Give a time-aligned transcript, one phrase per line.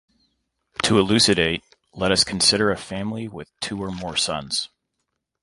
[0.81, 1.63] To elucidate,
[1.93, 4.67] let us consider a family with two or more sons.